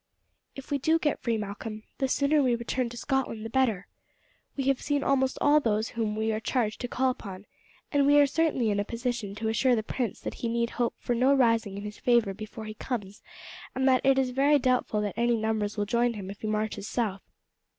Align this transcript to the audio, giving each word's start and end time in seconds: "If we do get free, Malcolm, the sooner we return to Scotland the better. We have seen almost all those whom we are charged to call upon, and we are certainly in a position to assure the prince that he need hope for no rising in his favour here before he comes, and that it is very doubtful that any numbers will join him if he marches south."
"If 0.55 0.71
we 0.71 0.79
do 0.79 0.97
get 0.97 1.19
free, 1.19 1.37
Malcolm, 1.37 1.83
the 1.99 2.07
sooner 2.07 2.41
we 2.41 2.55
return 2.55 2.89
to 2.89 2.97
Scotland 2.97 3.45
the 3.45 3.51
better. 3.51 3.85
We 4.57 4.63
have 4.63 4.81
seen 4.81 5.03
almost 5.03 5.37
all 5.39 5.59
those 5.59 5.89
whom 5.89 6.15
we 6.15 6.31
are 6.31 6.39
charged 6.39 6.81
to 6.81 6.87
call 6.87 7.11
upon, 7.11 7.45
and 7.91 8.07
we 8.07 8.19
are 8.19 8.25
certainly 8.25 8.71
in 8.71 8.79
a 8.79 8.83
position 8.83 9.35
to 9.35 9.47
assure 9.47 9.75
the 9.75 9.83
prince 9.83 10.19
that 10.21 10.33
he 10.41 10.49
need 10.49 10.71
hope 10.71 10.95
for 10.97 11.13
no 11.13 11.35
rising 11.35 11.77
in 11.77 11.83
his 11.83 11.99
favour 11.99 12.31
here 12.31 12.33
before 12.33 12.65
he 12.65 12.73
comes, 12.73 13.21
and 13.75 13.87
that 13.87 14.03
it 14.03 14.17
is 14.17 14.31
very 14.31 14.57
doubtful 14.57 15.01
that 15.01 15.13
any 15.15 15.37
numbers 15.37 15.77
will 15.77 15.85
join 15.85 16.15
him 16.15 16.31
if 16.31 16.41
he 16.41 16.47
marches 16.47 16.87
south." 16.87 17.21